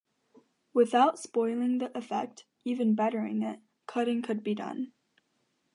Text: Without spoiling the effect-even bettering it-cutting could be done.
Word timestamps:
Without 0.73 1.19
spoiling 1.19 1.77
the 1.77 1.95
effect-even 1.95 2.95
bettering 2.95 3.43
it-cutting 3.43 4.23
could 4.23 4.43
be 4.43 4.55
done. 4.55 4.93